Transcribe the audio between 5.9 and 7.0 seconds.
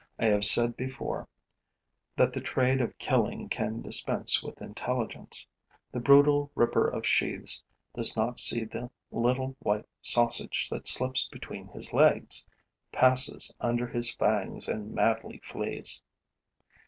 The brutal ripper